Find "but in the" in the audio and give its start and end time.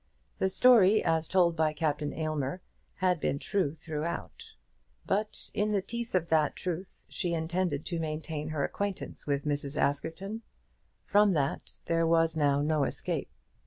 5.05-5.81